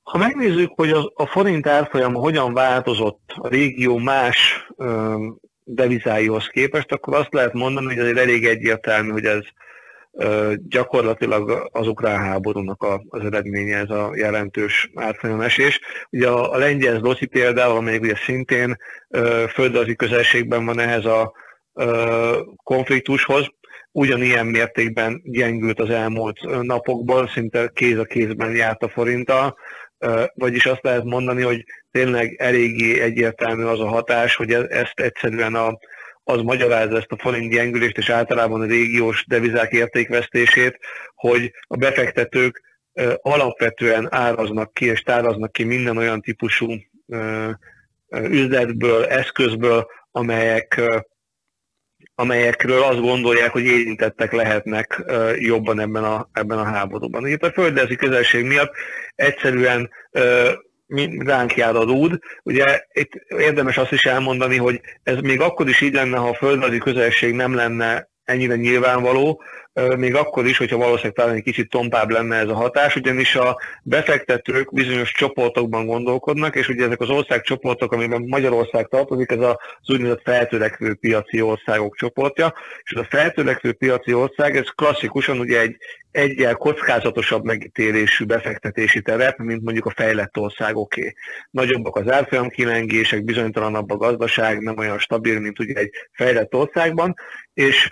Ha 0.04 0.18
megnézzük, 0.18 0.72
hogy 0.75 0.92
a, 0.92 1.12
a 1.16 1.25
forint 1.25 1.68
árfolyama 1.68 2.19
hogyan 2.19 2.54
változott 2.54 3.34
a 3.36 3.48
régió 3.48 3.98
más 3.98 4.68
ö, 4.78 5.16
devizáihoz 5.63 6.48
képest, 6.48 6.92
akkor 6.92 7.16
azt 7.16 7.34
lehet 7.34 7.54
mondani, 7.54 7.86
hogy 7.86 8.00
azért 8.00 8.18
elég 8.18 8.46
egyértelmű, 8.46 9.12
hogy 9.12 9.25
ez 9.25 9.42
ö, 10.12 10.54
gyakorlatilag 10.68 11.69
az 11.72 11.88
ukrán 11.88 12.19
háborúnak 12.19 12.84
a, 12.84 13.04
az 13.08 13.25
eredménye, 13.25 13.78
ez 13.78 13.90
a 13.90 14.12
jelentős 14.16 14.92
árfolyamesés. 14.96 15.80
Ugye 16.10 16.30
a, 16.30 16.51
a 16.51 16.58
lengyel 16.58 16.98
zloty 16.98 17.25
például, 17.25 17.78
amelyik 17.78 18.01
ugye 18.01 18.16
szintén 18.16 18.78
ö, 19.10 19.46
földrajzi 19.50 19.96
közelségben 19.96 20.66
van 20.66 20.80
ehhez 20.80 21.06
a 21.06 21.34
ö, 21.74 22.40
konfliktushoz, 22.63 23.48
ugyanilyen 23.95 24.45
mértékben 24.45 25.21
gyengült 25.24 25.79
az 25.79 25.89
elmúlt 25.89 26.62
napokban, 26.62 27.27
szinte 27.27 27.72
kéz 27.74 27.98
a 27.98 28.03
kézben 28.03 28.55
járt 28.55 28.84
a 28.84 28.89
forinttal, 28.89 29.58
vagyis 30.34 30.65
azt 30.65 30.84
lehet 30.84 31.03
mondani, 31.03 31.41
hogy 31.41 31.63
tényleg 31.91 32.36
eléggé 32.38 33.01
egyértelmű 33.01 33.63
az 33.63 33.79
a 33.79 33.88
hatás, 33.88 34.36
hogy 34.36 34.51
e-, 34.51 34.67
ezt 34.70 35.00
egyszerűen 35.00 35.55
a, 35.55 35.77
az 36.24 36.41
magyarázza 36.41 36.98
ezt 36.98 37.12
a 37.12 37.17
forint 37.17 37.51
gyengülést, 37.51 37.98
és 37.98 38.10
általában 38.10 38.62
a 38.62 38.65
régiós 38.65 39.25
devizák 39.27 39.72
értékvesztését, 39.72 40.79
hogy 41.15 41.51
a 41.62 41.75
befektetők 41.75 42.62
alapvetően 43.22 44.08
áraznak 44.10 44.74
ki, 44.74 44.86
és 44.86 45.01
táraznak 45.01 45.51
ki 45.51 45.63
minden 45.63 45.98
olyan 45.98 46.22
típusú 46.22 46.74
üzletből, 48.10 49.05
eszközből, 49.05 49.88
amelyek 50.12 50.81
amelyekről 52.15 52.81
azt 52.81 53.01
gondolják, 53.01 53.51
hogy 53.51 53.65
érintettek 53.65 54.31
lehetnek 54.31 55.03
jobban 55.38 55.79
ebben 55.79 56.03
a, 56.03 56.29
ebben 56.34 56.57
a 56.57 56.63
háborúban. 56.63 57.27
Itt 57.27 57.43
a 57.43 57.51
földezi 57.51 57.95
közelség 57.95 58.45
miatt 58.45 58.74
egyszerűen 59.15 59.89
ránk 61.17 61.55
jár 61.55 61.75
a 61.75 61.84
rúd. 61.84 62.19
Ugye 62.43 62.81
itt 62.93 63.12
érdemes 63.27 63.77
azt 63.77 63.91
is 63.91 64.05
elmondani, 64.05 64.57
hogy 64.57 64.81
ez 65.03 65.17
még 65.19 65.41
akkor 65.41 65.67
is 65.67 65.81
így 65.81 65.93
lenne, 65.93 66.17
ha 66.17 66.27
a 66.27 66.34
földrajzi 66.34 66.77
közelség 66.77 67.34
nem 67.34 67.55
lenne 67.55 68.10
ennyire 68.24 68.55
nyilvánvaló, 68.55 69.43
még 69.98 70.15
akkor 70.15 70.46
is, 70.46 70.58
hogyha 70.58 70.77
valószínűleg 70.77 71.13
talán 71.13 71.36
egy 71.36 71.44
kicsit 71.44 71.70
tompább 71.70 72.10
lenne 72.10 72.36
ez 72.36 72.48
a 72.48 72.53
hatás, 72.53 72.96
ugyanis 72.96 73.36
a 73.36 73.60
befektetők 73.84 74.74
bizonyos 74.74 75.12
csoportokban 75.12 75.86
gondolkodnak, 75.86 76.55
és 76.55 76.70
ugye 76.70 76.86
ezek 76.86 77.01
az 77.01 77.10
országcsoportok, 77.10 77.91
amiben 77.91 78.25
Magyarország 78.27 78.88
tartozik, 78.88 79.32
ez 79.32 79.39
az 79.39 79.89
úgynevezett 79.89 80.22
feltörekvő 80.24 80.94
piaci 80.94 81.41
országok 81.41 81.96
csoportja, 81.96 82.53
és 82.84 82.91
ez 82.91 83.01
a 83.01 83.08
feltörekvő 83.10 83.74
piaci 83.74 84.13
ország, 84.13 84.58
ez 84.58 84.67
klasszikusan 84.75 85.39
ugye 85.39 85.60
egy 85.60 85.77
egyel 86.12 86.53
kockázatosabb 86.53 87.44
megítélésű 87.44 88.25
befektetési 88.25 89.01
terep, 89.01 89.38
mint 89.38 89.63
mondjuk 89.63 89.86
a 89.86 89.94
fejlett 89.96 90.38
országoké. 90.38 91.13
Nagyobbak 91.51 91.96
az 91.96 92.12
árfolyam 92.12 92.50
kilengések, 92.50 93.24
bizonytalanabb 93.24 93.91
a 93.91 93.98
gazdaság, 93.98 94.60
nem 94.60 94.77
olyan 94.77 95.00
stabil, 95.00 95.39
mint 95.39 95.60
ugye 95.60 95.74
egy 95.74 95.91
fejlett 96.12 96.53
országban, 96.53 97.15
és 97.53 97.89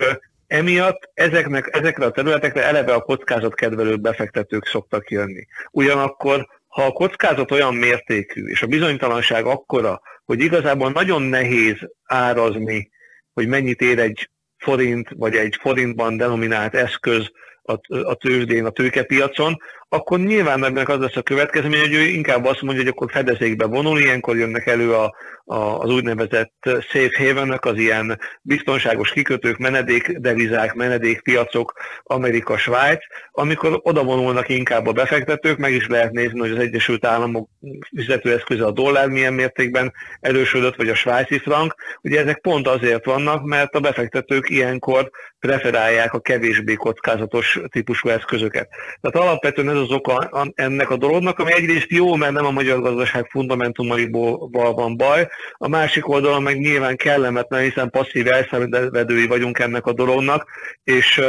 Emiatt 0.54 1.10
ezeknek, 1.14 1.68
ezekre 1.72 2.04
a 2.04 2.10
területekre 2.10 2.64
eleve 2.64 2.94
a 2.94 3.00
kockázatkedvelő 3.00 3.96
befektetők 3.96 4.66
szoktak 4.66 5.10
jönni. 5.10 5.46
Ugyanakkor, 5.70 6.46
ha 6.66 6.82
a 6.82 6.92
kockázat 6.92 7.50
olyan 7.50 7.74
mértékű, 7.74 8.46
és 8.46 8.62
a 8.62 8.66
bizonytalanság 8.66 9.44
akkora, 9.44 10.00
hogy 10.24 10.40
igazából 10.40 10.90
nagyon 10.90 11.22
nehéz 11.22 11.76
árazni 12.04 12.92
hogy 13.34 13.48
mennyit 13.48 13.80
ér 13.80 13.98
egy 13.98 14.30
forint, 14.56 15.08
vagy 15.16 15.36
egy 15.36 15.56
forintban 15.60 16.16
denominált 16.16 16.74
eszköz 16.74 17.30
a, 17.62 17.72
a 18.02 18.14
tőzsdén, 18.14 18.64
a 18.64 18.70
tőkepiacon, 18.70 19.56
akkor 19.88 20.18
nyilván 20.18 20.64
ennek 20.64 20.88
az 20.88 20.98
lesz 20.98 21.16
a 21.16 21.22
következmény, 21.22 21.80
hogy 21.80 21.94
ő 21.94 22.00
inkább 22.00 22.44
azt 22.44 22.60
mondja, 22.60 22.82
hogy 22.82 22.92
akkor 22.96 23.10
fedezékbe 23.10 23.66
vonul, 23.66 23.98
ilyenkor 23.98 24.36
jönnek 24.36 24.66
elő 24.66 24.94
a, 24.94 25.14
a, 25.44 25.56
az 25.56 25.90
úgynevezett 25.90 26.52
safe 26.62 27.18
haven 27.18 27.58
az 27.62 27.76
ilyen 27.76 28.18
biztonságos 28.42 29.10
kikötők, 29.10 29.58
menedékdevizák, 29.58 30.74
menedékpiacok, 30.74 31.72
Amerika, 32.02 32.56
Svájc, 32.56 33.04
amikor 33.30 33.80
oda 33.82 34.04
vonulnak 34.04 34.48
inkább 34.48 34.86
a 34.86 34.92
befektetők, 34.92 35.58
meg 35.58 35.72
is 35.72 35.86
lehet 35.86 36.12
nézni, 36.12 36.38
hogy 36.38 36.50
az 36.50 36.58
Egyesült 36.58 37.04
Államok 37.04 37.48
fizetőeszköze 37.96 38.64
a 38.64 38.70
dollár 38.70 39.08
milyen 39.08 39.32
mértékben 39.32 39.92
erősödött, 40.20 40.76
vagy 40.76 40.88
a 40.88 40.94
svájci 40.94 41.38
frank. 41.38 41.74
Ugye 42.02 42.20
ezek 42.20 42.40
pont 42.40 42.66
azért 42.66 43.04
vannak, 43.04 43.44
mert 43.44 43.74
a 43.74 43.80
befektetők 43.80 44.50
ilyenkor 44.50 45.10
preferálják 45.38 46.12
a 46.12 46.20
kevésbé 46.20 46.74
kockázatos 46.74 47.60
típusú 47.70 48.08
eszközöket. 48.08 48.68
Tehát 49.00 49.26
alapvetően 49.28 49.68
ez 49.74 49.80
az 49.80 49.90
oka 49.90 50.30
ennek 50.54 50.90
a 50.90 50.96
dolognak, 50.96 51.38
ami 51.38 51.52
egyrészt 51.52 51.90
jó, 51.90 52.14
mert 52.14 52.32
nem 52.32 52.46
a 52.46 52.50
magyar 52.50 52.80
gazdaság 52.80 53.26
fundamentumaiból 53.30 54.48
van 54.74 54.96
baj, 54.96 55.28
a 55.52 55.68
másik 55.68 56.08
oldalon 56.08 56.42
meg 56.42 56.58
nyilván 56.58 56.96
kellemetlen, 56.96 57.62
hiszen 57.62 57.90
passzív 57.90 58.26
elszenvedői 58.32 59.26
vagyunk 59.26 59.58
ennek 59.58 59.86
a 59.86 59.92
dolognak, 59.92 60.46
és 60.84 61.22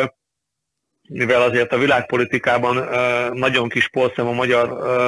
mivel 1.07 1.41
azért 1.41 1.73
a 1.73 1.77
világpolitikában 1.77 2.89
nagyon 3.33 3.69
kis 3.69 3.89
polszem 3.89 4.27
a 4.27 4.31
magyar 4.31 4.67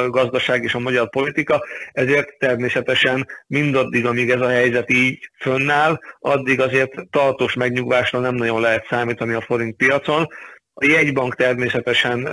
gazdaság 0.09 0.63
és 0.63 0.73
a 0.73 0.79
magyar 0.79 1.09
politika, 1.09 1.63
ezért 1.91 2.37
természetesen 2.39 3.27
mindaddig, 3.47 4.05
amíg 4.05 4.29
ez 4.29 4.41
a 4.41 4.49
helyzet 4.49 4.89
így 4.89 5.29
fönnáll, 5.39 5.99
addig 6.19 6.61
azért 6.61 6.91
tartós 7.09 7.53
megnyugvásra 7.53 8.19
nem 8.19 8.35
nagyon 8.35 8.61
lehet 8.61 8.87
számítani 8.89 9.33
a 9.33 9.41
forint 9.41 9.75
piacon. 9.75 10.27
A 10.79 10.85
jegybank 10.85 11.35
természetesen 11.35 12.27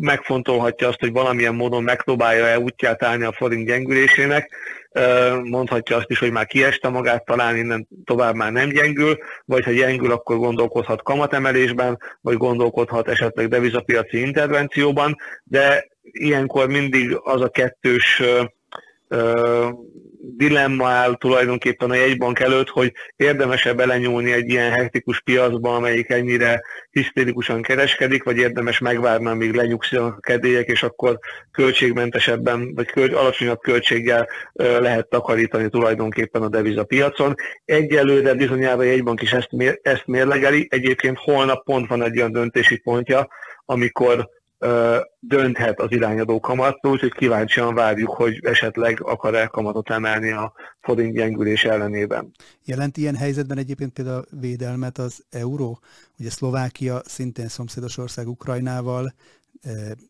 megfontolhatja 0.00 0.88
azt, 0.88 1.00
hogy 1.00 1.12
valamilyen 1.12 1.54
módon 1.54 1.82
megpróbálja-e 1.82 2.58
útját 2.58 3.02
állni 3.02 3.24
a 3.24 3.32
forint 3.32 3.66
gyengülésének, 3.66 4.54
mondhatja 5.42 5.96
azt 5.96 6.10
is, 6.10 6.18
hogy 6.18 6.30
már 6.30 6.46
kieste 6.46 6.88
magát, 6.88 7.24
talán 7.24 7.56
innen 7.56 7.88
tovább 8.04 8.34
már 8.34 8.52
nem 8.52 8.68
gyengül, 8.68 9.18
vagy 9.44 9.64
ha 9.64 9.70
gyengül, 9.70 10.12
akkor 10.12 10.36
gondolkodhat 10.36 11.02
kamatemelésben, 11.02 11.98
vagy 12.20 12.36
gondolkodhat 12.36 13.08
esetleg 13.08 13.48
devizapiaci 13.48 14.20
intervencióban, 14.20 15.16
de 15.44 15.88
ilyenkor 16.02 16.68
mindig 16.68 17.18
az 17.22 17.40
a 17.40 17.48
kettős 17.48 18.22
dilemma 20.24 20.88
áll 20.88 21.16
tulajdonképpen 21.18 21.90
a 21.90 21.94
jegybank 21.94 22.40
előtt, 22.40 22.68
hogy 22.68 22.92
érdemesebb 23.16 23.76
belenyúlni 23.76 24.32
egy 24.32 24.48
ilyen 24.48 24.70
hektikus 24.70 25.20
piacba, 25.20 25.74
amelyik 25.74 26.10
ennyire 26.10 26.62
hisztérikusan 26.90 27.62
kereskedik, 27.62 28.22
vagy 28.24 28.36
érdemes 28.36 28.78
megvárni, 28.78 29.26
amíg 29.26 29.54
lenyugszanak 29.54 30.16
a 30.16 30.20
kedélyek, 30.20 30.66
és 30.66 30.82
akkor 30.82 31.18
költségmentesebben, 31.50 32.74
vagy 32.74 33.12
alacsonyabb 33.12 33.60
költséggel 33.60 34.28
lehet 34.54 35.08
takarítani 35.08 35.68
tulajdonképpen 35.68 36.42
a 36.42 36.48
devizapiacon. 36.48 37.34
Egyelőre 37.64 38.34
bizonyára 38.34 38.78
a 38.78 38.82
jegybank 38.82 39.22
is 39.22 39.32
ezt, 39.32 39.50
mér, 39.50 39.78
ezt 39.82 40.06
mérlegeli, 40.06 40.66
egyébként 40.70 41.18
holnap 41.18 41.64
pont 41.64 41.88
van 41.88 42.02
egy 42.02 42.18
olyan 42.18 42.32
döntési 42.32 42.78
pontja, 42.78 43.28
amikor 43.64 44.28
dönthet 45.20 45.80
az 45.80 45.90
irányadó 45.90 46.40
kamatról, 46.40 46.92
úgyhogy 46.92 47.12
kíváncsian 47.12 47.74
várjuk, 47.74 48.10
hogy 48.10 48.40
esetleg 48.44 49.02
akar-e 49.02 49.46
kamatot 49.46 49.90
emelni 49.90 50.30
a 50.30 50.52
forint 50.80 51.14
gyengülés 51.14 51.64
ellenében. 51.64 52.30
Jelent 52.64 52.96
ilyen 52.96 53.16
helyzetben 53.16 53.58
egyébként 53.58 53.92
például 53.92 54.24
a 54.30 54.36
védelmet 54.40 54.98
az 54.98 55.24
euró? 55.30 55.80
Ugye 56.18 56.30
Szlovákia 56.30 57.00
szintén 57.04 57.48
szomszédos 57.48 57.98
ország 57.98 58.28
Ukrajnával 58.28 59.14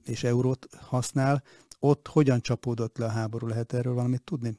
és 0.04 0.24
eurót 0.24 0.66
használ. 0.80 1.42
Ott 1.80 2.08
hogyan 2.08 2.40
csapódott 2.40 2.98
le 2.98 3.04
a 3.04 3.10
háború? 3.10 3.46
Lehet 3.46 3.72
erről 3.72 3.94
valamit 3.94 4.22
tudni? 4.22 4.56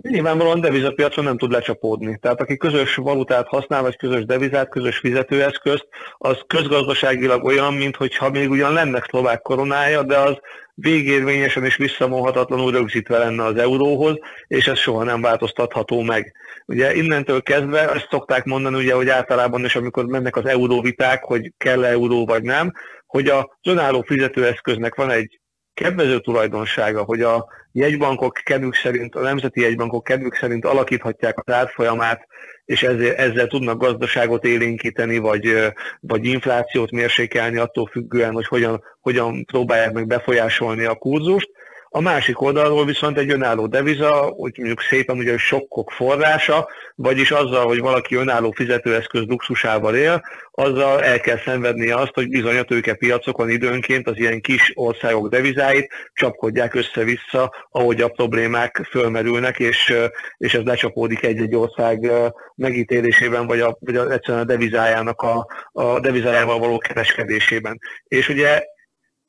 Nyilvánvalóan 0.00 0.60
devizapiacon 0.60 1.24
nem 1.24 1.38
tud 1.38 1.50
lecsapódni. 1.50 2.18
Tehát 2.20 2.40
aki 2.40 2.56
közös 2.56 2.94
valutát 2.94 3.48
használ, 3.48 3.82
vagy 3.82 3.96
közös 3.96 4.24
devizát, 4.24 4.68
közös 4.68 4.98
fizetőeszközt, 4.98 5.86
az 6.18 6.42
közgazdaságilag 6.46 7.44
olyan, 7.44 7.74
mintha 7.74 8.30
még 8.30 8.50
ugyan 8.50 8.72
lenne 8.72 9.04
szlovák 9.08 9.42
koronája, 9.42 10.02
de 10.02 10.18
az 10.18 10.38
végérvényesen 10.74 11.64
és 11.64 11.76
visszamolhatatlanul 11.76 12.70
rögzítve 12.70 13.18
lenne 13.18 13.44
az 13.44 13.56
euróhoz, 13.56 14.18
és 14.46 14.66
ez 14.66 14.78
soha 14.78 15.02
nem 15.02 15.20
változtatható 15.20 16.00
meg. 16.00 16.34
Ugye 16.66 16.94
innentől 16.94 17.42
kezdve 17.42 17.90
ezt 17.90 18.08
szokták 18.10 18.44
mondani, 18.44 18.76
ugye, 18.76 18.94
hogy 18.94 19.08
általában 19.08 19.64
is, 19.64 19.76
amikor 19.76 20.04
mennek 20.04 20.36
az 20.36 20.46
euróviták, 20.46 21.24
hogy 21.24 21.52
kell-e 21.56 21.88
euró 21.88 22.26
vagy 22.26 22.42
nem, 22.42 22.72
hogy 23.06 23.28
a 23.28 23.58
önálló 23.62 24.02
fizetőeszköznek 24.02 24.94
van 24.94 25.10
egy 25.10 25.40
kedvező 25.74 26.20
tulajdonsága, 26.20 27.02
hogy 27.02 27.20
a 27.20 27.46
jegybankok 27.72 28.40
kedvük 28.44 28.74
szerint, 28.74 29.14
a 29.14 29.20
nemzeti 29.20 29.60
jegybankok 29.60 30.04
kedvük 30.04 30.34
szerint 30.34 30.64
alakíthatják 30.64 31.38
az 31.44 31.54
árfolyamát, 31.54 32.26
és 32.64 32.82
ezzel, 32.82 33.14
ezzel 33.14 33.46
tudnak 33.46 33.78
gazdaságot 33.78 34.44
élénkíteni, 34.44 35.18
vagy, 35.18 35.72
vagy 36.00 36.24
inflációt 36.24 36.90
mérsékelni 36.90 37.56
attól 37.56 37.86
függően, 37.86 38.32
hogy 38.32 38.46
hogyan, 38.46 38.82
hogyan 39.00 39.44
próbálják 39.44 39.92
meg 39.92 40.06
befolyásolni 40.06 40.84
a 40.84 40.94
kurzust. 40.94 41.50
A 41.94 42.00
másik 42.00 42.40
oldalról 42.40 42.84
viszont 42.84 43.18
egy 43.18 43.30
önálló 43.30 43.66
deviza, 43.66 44.32
úgy 44.36 44.58
mondjuk 44.58 44.80
szépen 44.80 45.16
ugye 45.16 45.36
sokkok 45.36 45.90
forrása, 45.90 46.68
vagyis 46.94 47.30
azzal, 47.30 47.66
hogy 47.66 47.78
valaki 47.78 48.14
önálló 48.14 48.50
fizetőeszköz 48.50 49.24
luxusával 49.26 49.96
él, 49.96 50.22
azzal 50.50 51.02
el 51.02 51.20
kell 51.20 51.38
szenvednie 51.38 51.96
azt, 51.96 52.14
hogy 52.14 52.28
bizony 52.28 52.56
a 52.56 52.62
tőkepiacokon 52.62 53.50
időnként 53.50 54.08
az 54.08 54.18
ilyen 54.18 54.40
kis 54.40 54.72
országok 54.74 55.28
devizáit 55.28 55.92
csapkodják 56.12 56.74
össze-vissza, 56.74 57.54
ahogy 57.70 58.00
a 58.00 58.08
problémák 58.08 58.86
fölmerülnek, 58.90 59.58
és, 59.58 59.94
és 60.36 60.54
ez 60.54 60.64
lecsapódik 60.64 61.22
egy-egy 61.22 61.54
ország 61.54 62.10
megítélésében, 62.54 63.46
vagy, 63.46 63.60
a, 63.60 63.76
vagy 63.80 63.96
egyszerűen 63.96 64.42
a 64.42 64.46
devizájának 64.46 65.20
a, 65.20 65.46
a 65.72 66.00
devizájával 66.00 66.58
való 66.58 66.78
kereskedésében. 66.78 67.78
És 68.08 68.28
ugye 68.28 68.62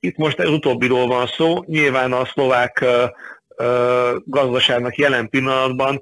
itt 0.04 0.18
most 0.18 0.40
az 0.40 0.50
utóbbiról 0.50 1.08
van 1.08 1.28
szó, 1.28 1.64
nyilván 1.66 2.14
a 2.14 2.26
szlovák 2.26 2.86
gazdaságnak 4.26 4.96
jelen 4.96 5.30
pillanatban 5.30 6.02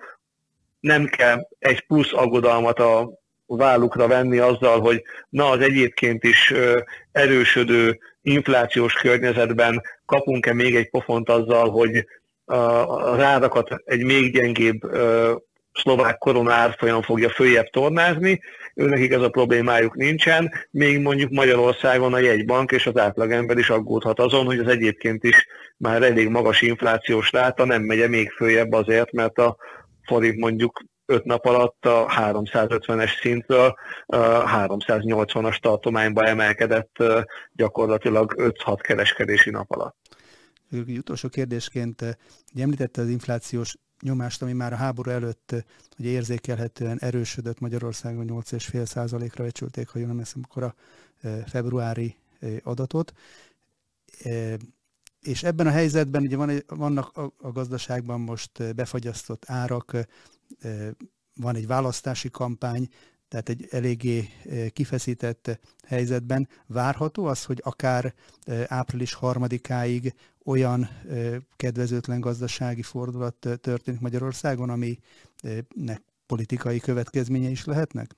nem 0.80 1.06
kell 1.06 1.48
egy 1.60 1.82
plusz 1.82 2.14
aggodalmat 2.14 2.80
a 2.80 3.10
vállukra 3.46 4.08
venni 4.08 4.38
azzal, 4.38 4.80
hogy 4.80 5.04
na 5.30 5.50
az 5.50 5.60
egyébként 5.60 6.24
is 6.24 6.54
erősödő 7.12 8.00
inflációs 8.22 8.94
környezetben 8.94 9.82
kapunk-e 10.06 10.54
még 10.54 10.76
egy 10.76 10.90
pofont 10.90 11.30
azzal, 11.30 11.70
hogy 11.70 12.06
az 12.86 13.20
árakat 13.20 13.82
egy 13.86 14.04
még 14.04 14.34
gyengébb 14.34 14.82
szlovák 15.74 16.18
korona 16.18 16.54
árfolyam 16.54 17.02
fogja 17.02 17.30
följebb 17.30 17.70
tornázni, 17.70 18.42
őnekik 18.76 19.12
ez 19.12 19.22
a 19.22 19.30
problémájuk 19.30 19.96
nincsen, 19.96 20.52
még 20.72 21.00
mondjuk 21.00 21.32
Magyarországon 21.32 22.14
a 22.14 22.18
jegybank 22.18 22.72
és 22.72 22.88
az 22.88 22.98
átlagember 22.98 23.58
is 23.58 23.70
aggódhat 23.70 24.20
azon, 24.20 24.46
hogy 24.46 24.60
az 24.60 24.68
egyébként 24.68 25.24
is 25.24 25.48
már 25.78 26.04
elég 26.04 26.30
magas 26.30 26.62
inflációs 26.62 27.32
ráta 27.32 27.66
nem 27.66 27.82
megye 27.82 28.08
még 28.08 28.30
följebb 28.30 28.72
azért, 28.72 29.12
mert 29.12 29.38
a 29.38 29.58
forint 30.06 30.40
mondjuk 30.40 30.84
5 31.06 31.24
nap 31.24 31.46
alatt 31.46 31.86
a 31.86 32.06
350-es 32.06 33.20
szintről 33.20 33.76
380-as 34.08 35.58
tartományba 35.58 36.26
emelkedett 36.26 36.96
gyakorlatilag 37.54 38.34
5-6 38.38 38.78
kereskedési 38.82 39.50
nap 39.50 39.72
alatt. 39.72 39.96
Utolsó 40.98 41.30
kérdésként 41.30 42.18
említette 42.56 43.02
az 43.02 43.10
inflációs 43.10 43.76
nyomást, 44.02 44.42
ami 44.42 44.54
már 44.54 44.74
a 44.74 44.76
háború 44.76 45.10
előtt 45.10 45.56
hogy 45.96 46.06
érzékelhetően 46.06 47.00
erősödött 47.00 47.60
Magyarországon 47.60 48.26
8,5%-ra 48.30 49.44
becsülték, 49.44 49.88
ha 49.88 50.00
jól 50.00 50.08
nem 50.08 50.20
eszem, 50.20 50.42
akkor 50.44 50.64
a 50.64 50.76
februári 51.46 52.16
adatot. 52.64 53.14
És 55.22 55.44
ebben 55.44 55.68
a 55.68 55.72
helyzetben 55.72 56.22
ugye 56.22 56.36
van, 56.36 56.64
vannak 56.68 57.18
a, 57.18 57.34
a 57.38 57.52
gazdaságban 57.52 58.20
most 58.20 58.76
befagyasztott 58.76 59.44
árak, 59.48 59.98
van 61.36 61.56
egy 61.56 61.68
választási 61.68 62.30
kampány, 62.30 62.90
tehát 63.32 63.50
egy 63.50 63.68
eléggé 63.70 64.30
kifeszített 64.74 65.60
helyzetben 65.88 66.48
várható 66.68 67.26
az, 67.26 67.46
hogy 67.46 67.62
akár 67.64 68.14
április 68.68 69.14
harmadikáig 69.14 70.14
olyan 70.46 70.90
kedvezőtlen 71.56 72.20
gazdasági 72.20 72.82
fordulat 72.82 73.48
történik 73.62 74.00
Magyarországon, 74.00 74.70
aminek 74.70 76.02
politikai 76.26 76.80
következménye 76.80 77.50
is 77.50 77.66
lehetnek? 77.66 78.12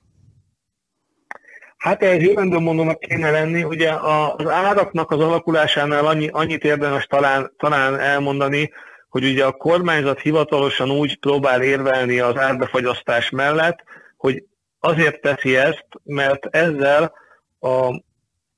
Hát 1.76 2.02
egy 2.02 2.22
jövendő 2.22 2.58
mondónak 2.58 2.98
kéne 2.98 3.30
lenni, 3.30 3.64
ugye 3.64 3.92
az 3.92 4.48
áraknak 4.48 5.10
az 5.10 5.20
alakulásánál 5.20 6.06
annyi, 6.06 6.28
annyit 6.28 6.64
érdemes 6.64 7.06
talán, 7.06 7.52
talán 7.56 7.98
elmondani, 7.98 8.70
hogy 9.08 9.24
ugye 9.24 9.44
a 9.44 9.52
kormányzat 9.52 10.20
hivatalosan 10.20 10.90
úgy 10.90 11.18
próbál 11.18 11.62
érvelni 11.62 12.18
az 12.18 12.36
árbefagyasztás 12.36 13.30
mellett, 13.30 13.78
hogy 14.16 14.44
azért 14.84 15.20
teszi 15.20 15.56
ezt, 15.56 15.86
mert 16.02 16.46
ezzel 16.46 17.12
a, 17.60 18.02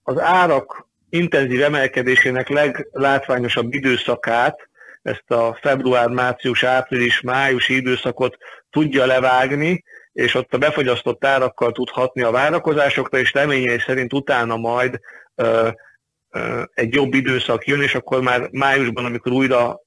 az 0.02 0.18
árak 0.18 0.88
intenzív 1.09 1.62
emelkedésének 1.62 2.49
leglátványosabb 2.49 3.73
időszakát, 3.73 4.68
ezt 5.02 5.30
a 5.30 5.59
február, 5.61 6.09
március, 6.09 6.62
április, 6.62 7.21
májusi 7.21 7.75
időszakot 7.75 8.37
tudja 8.71 9.06
levágni, 9.06 9.85
és 10.12 10.35
ott 10.35 10.54
a 10.54 10.59
befogyasztott 10.59 11.25
árakkal 11.25 11.73
tud 11.73 11.88
hatni 11.90 12.23
a 12.23 12.30
várakozásokra, 12.30 13.18
és 13.18 13.33
reményei 13.33 13.78
szerint 13.78 14.12
utána 14.12 14.56
majd 14.56 15.00
egy 16.74 16.94
jobb 16.94 17.14
időszak 17.14 17.66
jön, 17.66 17.82
és 17.82 17.94
akkor 17.94 18.22
már 18.22 18.48
májusban, 18.52 19.04
amikor 19.04 19.32
újra 19.32 19.80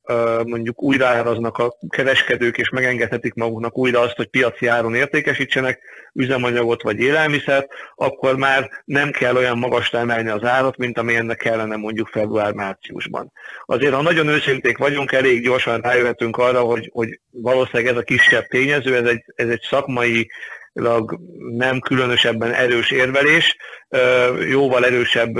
mondjuk 0.45 0.83
újraáraznak 0.83 1.57
a 1.57 1.73
kereskedők, 1.89 2.57
és 2.57 2.69
megengedhetik 2.69 3.33
maguknak 3.33 3.77
újra 3.77 3.99
azt, 3.99 4.15
hogy 4.15 4.27
piaci 4.27 4.67
áron 4.67 4.95
értékesítsenek 4.95 5.79
üzemanyagot 6.13 6.81
vagy 6.81 6.99
élelmiszert, 6.99 7.67
akkor 7.95 8.35
már 8.35 8.69
nem 8.85 9.11
kell 9.11 9.35
olyan 9.35 9.57
magasra 9.57 9.99
emelni 9.99 10.29
az 10.29 10.43
árat, 10.43 10.77
mint 10.77 10.97
amilyennek 10.97 11.37
kellene 11.37 11.75
mondjuk 11.75 12.07
február-márciusban. 12.07 13.31
Azért, 13.65 13.93
ha 13.93 14.01
nagyon 14.01 14.27
őszinték 14.27 14.77
vagyunk, 14.77 15.11
elég 15.11 15.43
gyorsan 15.43 15.81
rájöhetünk 15.81 16.37
arra, 16.37 16.59
hogy, 16.59 16.89
hogy 16.93 17.19
valószínűleg 17.31 17.91
ez 17.91 17.97
a 17.97 18.03
kisebb 18.03 18.45
tényező, 18.45 18.95
ez 18.95 19.05
egy, 19.05 19.23
ez 19.35 19.49
egy 19.49 19.61
szakmai 19.69 20.29
nem 21.57 21.79
különösebben 21.79 22.51
erős 22.53 22.91
érvelés, 22.91 23.55
jóval 24.49 24.85
erősebb 24.85 25.37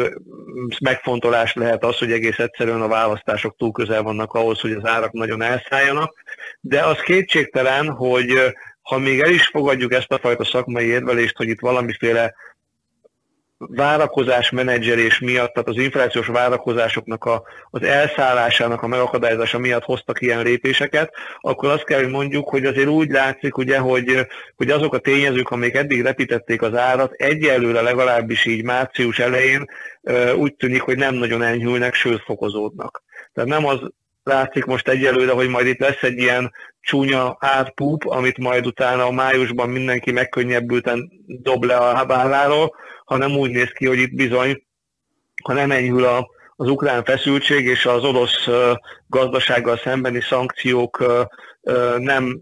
megfontolás 0.80 1.54
lehet 1.54 1.84
az, 1.84 1.98
hogy 1.98 2.12
egész 2.12 2.40
egyszerűen 2.40 2.82
a 2.82 2.88
választások 2.88 3.56
túl 3.58 3.72
közel 3.72 4.02
vannak 4.02 4.34
ahhoz, 4.34 4.60
hogy 4.60 4.72
az 4.72 4.86
árak 4.86 5.12
nagyon 5.12 5.42
elszálljanak, 5.42 6.24
de 6.60 6.86
az 6.86 7.02
kétségtelen, 7.02 7.90
hogy 7.90 8.54
ha 8.82 8.98
még 8.98 9.20
el 9.20 9.30
is 9.30 9.48
fogadjuk 9.48 9.94
ezt 9.94 10.12
a 10.12 10.20
fajta 10.20 10.44
szakmai 10.44 10.86
érvelést, 10.86 11.38
hogy 11.38 11.48
itt 11.48 11.60
valamiféle 11.60 12.36
várakozás 13.68 14.50
menedzselés 14.50 15.20
miatt, 15.20 15.54
tehát 15.54 15.70
az 15.70 15.78
inflációs 15.78 16.28
várakozásoknak 16.28 17.26
a, 17.26 17.44
az 17.70 17.84
elszállásának 17.84 18.82
a 18.82 18.88
megakadályozása 18.88 19.60
miatt 19.60 19.84
hoztak 19.84 20.22
ilyen 20.22 20.44
lépéseket, 20.44 21.14
akkor 21.40 21.70
azt 21.70 21.84
kell, 21.84 22.00
hogy 22.02 22.12
mondjuk, 22.12 22.50
hogy 22.50 22.66
azért 22.66 22.88
úgy 22.88 23.10
látszik, 23.10 23.58
ugye, 23.58 23.78
hogy, 23.78 24.28
hogy 24.56 24.70
azok 24.70 24.94
a 24.94 25.00
tényezők, 25.00 25.50
amik 25.50 25.76
eddig 25.76 26.02
repítették 26.02 26.62
az 26.62 26.76
árat, 26.76 27.12
egyelőre 27.12 27.82
legalábbis 27.82 28.46
így 28.46 28.64
március 28.64 29.20
elején 29.20 29.66
úgy 30.36 30.56
tűnik, 30.56 30.82
hogy 30.82 30.98
nem 30.98 31.16
nagyon 31.16 31.42
enyhülnek, 31.42 31.94
sőt 31.94 32.22
fokozódnak. 32.22 33.04
Tehát 33.34 33.50
nem 33.50 33.66
az 33.66 33.80
látszik 34.24 34.66
most 34.66 34.88
egyelőre, 34.88 35.32
hogy 35.32 35.48
majd 35.48 35.68
itt 35.68 35.80
lesz 35.80 36.04
egy 36.04 36.18
ilyen 36.18 36.52
csúnya 36.82 37.38
átpúp, 37.40 38.06
amit 38.06 38.38
majd 38.38 38.66
utána 38.66 39.06
a 39.06 39.12
májusban 39.12 39.70
mindenki 39.70 40.12
megkönnyebbülten 40.12 41.12
dob 41.26 41.64
le 41.64 41.76
a 41.76 42.06
válláról, 42.06 42.76
hanem 43.10 43.32
úgy 43.32 43.52
néz 43.52 43.72
ki, 43.72 43.88
hogy 43.88 43.98
itt 43.98 44.16
bizony, 44.16 44.64
ha 45.44 45.54
nem 45.54 45.72
enyhül 45.72 46.06
a, 46.06 46.30
az 46.56 46.70
ukrán 46.70 47.04
feszültség 47.04 47.66
és 47.66 47.86
az 47.86 48.04
orosz 48.04 48.48
gazdasággal 49.08 49.78
szembeni 49.78 50.22
szankciók 50.22 51.04
nem 51.98 52.42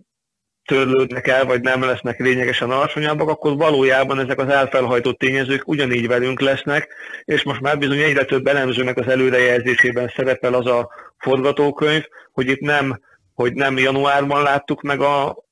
törlődnek 0.65 1.27
el, 1.27 1.45
vagy 1.45 1.61
nem 1.61 1.81
lesznek 1.81 2.19
lényegesen 2.19 2.71
alacsonyabbak, 2.71 3.29
akkor 3.29 3.55
valójában 3.55 4.19
ezek 4.19 4.39
az 4.39 4.49
elfelhajtott 4.49 5.17
tényezők 5.17 5.67
ugyanígy 5.67 6.07
velünk 6.07 6.39
lesznek, 6.39 6.87
és 7.23 7.43
most 7.43 7.61
már 7.61 7.77
bizony 7.77 7.99
egyre 7.99 8.25
több 8.25 8.47
elemzőnek 8.47 8.97
az 8.97 9.07
előrejelzésében 9.07 10.11
szerepel 10.15 10.53
az 10.53 10.65
a 10.65 10.89
forgatókönyv, 11.17 12.03
hogy 12.31 12.47
itt 12.47 12.59
nem, 12.59 13.01
hogy 13.33 13.53
nem 13.53 13.77
januárban 13.77 14.41
láttuk 14.41 14.81
meg 14.81 15.01
a, 15.01 15.45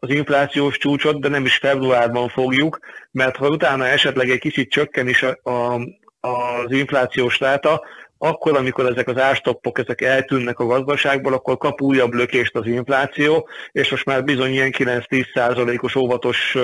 az 0.00 0.10
inflációs 0.10 0.78
csúcsot, 0.78 1.20
de 1.20 1.28
nem 1.28 1.44
is 1.44 1.56
februárban 1.56 2.28
fogjuk, 2.28 2.78
mert 3.10 3.36
ha 3.36 3.48
utána 3.48 3.86
esetleg 3.86 4.30
egy 4.30 4.38
kicsit 4.38 4.70
csökken 4.70 5.08
is 5.08 5.22
a, 5.22 5.50
a, 5.50 5.80
az 6.20 6.70
inflációs 6.70 7.40
ráta, 7.40 7.82
akkor, 8.18 8.56
amikor 8.56 8.86
ezek 8.86 9.08
az 9.08 9.18
ástoppok 9.18 9.78
ezek 9.78 10.00
eltűnnek 10.00 10.58
a 10.58 10.66
gazdaságból, 10.66 11.32
akkor 11.32 11.56
kap 11.56 11.82
újabb 11.82 12.12
lökést 12.12 12.56
az 12.56 12.66
infláció, 12.66 13.48
és 13.72 13.90
most 13.90 14.04
már 14.04 14.24
bizony 14.24 14.50
ilyen 14.52 14.72
9-10 14.78 15.24
százalékos 15.34 15.94
óvatos 15.94 16.56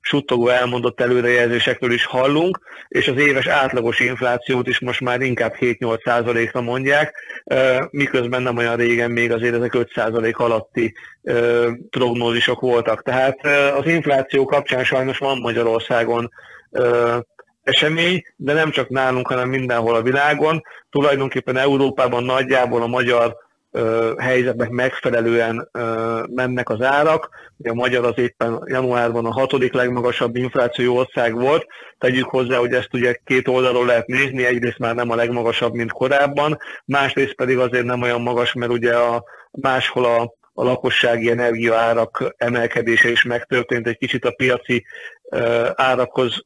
suttogó 0.00 0.48
elmondott 0.48 1.00
előrejelzésekről 1.00 1.92
is 1.92 2.04
hallunk, 2.04 2.58
és 2.88 3.08
az 3.08 3.16
éves 3.16 3.46
átlagos 3.46 4.00
inflációt 4.00 4.68
is 4.68 4.80
most 4.80 5.00
már 5.00 5.20
inkább 5.20 5.54
7-8 5.58 6.04
százalékra 6.04 6.60
mondják, 6.60 7.14
miközben 7.90 8.42
nem 8.42 8.56
olyan 8.56 8.76
régen 8.76 9.10
még 9.10 9.32
azért 9.32 9.54
ezek 9.54 9.74
5 9.74 9.90
százalék 9.94 10.38
alatti 10.38 10.94
prognózisok 11.90 12.60
voltak. 12.60 13.02
Tehát 13.02 13.46
az 13.76 13.86
infláció 13.86 14.44
kapcsán 14.44 14.84
sajnos 14.84 15.18
van 15.18 15.38
Magyarországon 15.38 16.30
esemény, 17.62 18.22
de 18.36 18.52
nem 18.52 18.70
csak 18.70 18.88
nálunk, 18.88 19.26
hanem 19.26 19.48
mindenhol 19.48 19.94
a 19.94 20.02
világon. 20.02 20.62
Tulajdonképpen 20.90 21.56
Európában 21.56 22.24
nagyjából 22.24 22.82
a 22.82 22.86
magyar 22.86 23.36
helyzetnek 24.18 24.68
megfelelően 24.68 25.68
mennek 26.34 26.68
az 26.68 26.82
árak. 26.82 27.28
A 27.64 27.74
magyar 27.74 28.04
az 28.04 28.18
éppen 28.18 28.62
januárban 28.66 29.26
a 29.26 29.32
hatodik 29.32 29.72
legmagasabb 29.72 30.36
infláció 30.36 30.96
ország 30.96 31.34
volt. 31.34 31.66
Tegyük 31.98 32.28
hozzá, 32.28 32.56
hogy 32.56 32.72
ezt 32.72 32.94
ugye 32.94 33.14
két 33.24 33.48
oldalról 33.48 33.86
lehet 33.86 34.06
nézni, 34.06 34.44
egyrészt 34.44 34.78
már 34.78 34.94
nem 34.94 35.10
a 35.10 35.14
legmagasabb, 35.14 35.74
mint 35.74 35.92
korábban, 35.92 36.58
másrészt 36.84 37.34
pedig 37.34 37.58
azért 37.58 37.84
nem 37.84 38.02
olyan 38.02 38.22
magas, 38.22 38.52
mert 38.52 38.72
ugye 38.72 38.96
a 38.96 39.24
máshol 39.50 40.04
a 40.04 40.38
a 40.52 40.64
lakossági 40.64 41.30
energiaárak 41.30 42.34
emelkedése 42.36 43.10
is 43.10 43.22
megtörtént, 43.22 43.86
egy 43.86 43.96
kicsit 43.96 44.24
a 44.24 44.30
piaci 44.30 44.84
árakhoz 45.74 46.44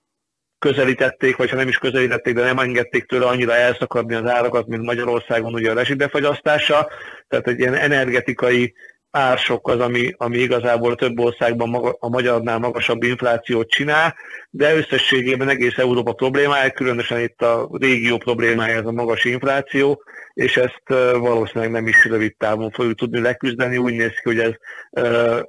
közelítették, 0.64 1.36
vagy 1.36 1.50
ha 1.50 1.56
nem 1.56 1.68
is 1.68 1.78
közelítették, 1.78 2.34
de 2.34 2.42
nem 2.42 2.58
engedték 2.58 3.06
tőle 3.06 3.26
annyira 3.26 3.54
elszakadni 3.54 4.14
az 4.14 4.26
árakat, 4.26 4.66
mint 4.66 4.82
Magyarországon 4.82 5.54
ugye 5.54 5.70
a 5.70 5.74
rezsibefagyasztása. 5.74 6.88
Tehát 7.28 7.48
egy 7.48 7.58
ilyen 7.58 7.74
energetikai 7.74 8.74
ársok 9.10 9.68
az, 9.68 9.80
ami, 9.80 10.14
ami 10.16 10.38
igazából 10.38 10.92
a 10.92 10.94
több 10.94 11.18
országban 11.18 11.68
maga, 11.68 11.96
a 12.00 12.08
magyarnál 12.08 12.58
magasabb 12.58 13.02
inflációt 13.02 13.70
csinál, 13.70 14.14
de 14.50 14.76
összességében 14.76 15.48
egész 15.48 15.78
Európa 15.78 16.12
problémája, 16.12 16.70
különösen 16.70 17.20
itt 17.20 17.42
a 17.42 17.68
régió 17.72 18.16
problémája 18.16 18.78
ez 18.78 18.86
a 18.86 18.92
magas 18.92 19.24
infláció, 19.24 20.02
és 20.34 20.56
ezt 20.56 20.82
valószínűleg 21.18 21.70
nem 21.70 21.86
is 21.86 22.04
rövid 22.04 22.36
távon 22.36 22.70
fogjuk 22.70 22.98
tudni 22.98 23.20
leküzdeni. 23.20 23.76
Úgy 23.76 23.94
néz 23.94 24.10
ki, 24.10 24.22
hogy 24.22 24.38
ez, 24.38 24.52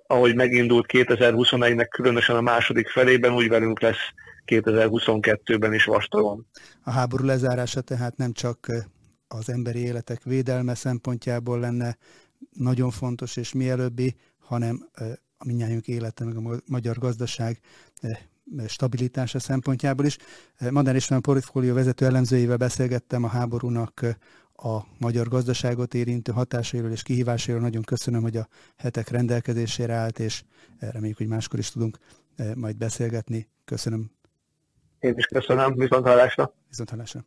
ahogy 0.07 0.35
megindult 0.35 0.85
2021-nek, 0.93 1.87
különösen 1.89 2.35
a 2.35 2.41
második 2.41 2.89
felében, 2.89 3.33
úgy 3.33 3.49
velünk 3.49 3.81
lesz 3.81 4.13
2022-ben 4.45 5.73
is 5.73 5.85
vastagon. 5.85 6.47
A 6.83 6.91
háború 6.91 7.25
lezárása 7.25 7.81
tehát 7.81 8.17
nem 8.17 8.31
csak 8.31 8.67
az 9.27 9.49
emberi 9.49 9.79
életek 9.79 10.23
védelme 10.23 10.75
szempontjából 10.75 11.59
lenne 11.59 11.97
nagyon 12.53 12.91
fontos 12.91 13.37
és 13.37 13.53
mielőbbi, 13.53 14.15
hanem 14.39 14.89
a 15.37 15.45
minnyájunk 15.45 15.87
élete, 15.87 16.25
meg 16.25 16.35
a 16.35 16.59
magyar 16.65 16.97
gazdaság 16.97 17.59
stabilitása 18.67 19.39
szempontjából 19.39 20.05
is. 20.05 20.17
Madár 20.69 20.95
István 20.95 21.21
portfólió 21.21 21.73
vezető 21.73 22.05
elemzőjével 22.05 22.57
beszélgettem 22.57 23.23
a 23.23 23.27
háborúnak 23.27 24.01
a 24.55 24.79
magyar 24.97 25.27
gazdaságot 25.27 25.93
érintő 25.93 26.31
hatásairól 26.31 26.91
és 26.91 27.03
kihívásairól. 27.03 27.63
Nagyon 27.63 27.83
köszönöm, 27.83 28.21
hogy 28.21 28.37
a 28.37 28.47
hetek 28.75 29.09
rendelkezésére 29.09 29.93
állt, 29.93 30.19
és 30.19 30.43
reméljük, 30.79 31.17
hogy 31.17 31.27
máskor 31.27 31.59
is 31.59 31.71
tudunk 31.71 31.97
majd 32.55 32.77
beszélgetni. 32.77 33.47
Köszönöm 33.65 34.13
én 35.05 35.13
is 35.17 35.25
köszönöm, 35.25 35.75
viszont 35.75 36.05
hallásra. 36.05 36.53
Viszont 36.69 36.89
hallásra. 36.89 37.25